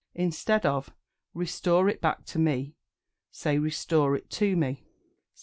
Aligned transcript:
Instead 0.15 0.65
of 0.65 0.89
"Restore 1.35 1.87
it 1.87 2.01
back 2.01 2.25
to 2.25 2.39
me," 2.39 2.73
say 3.29 3.59
"Restore 3.59 4.15
it 4.15 4.31
to 4.31 4.55
me." 4.57 4.77
74. 4.79 4.87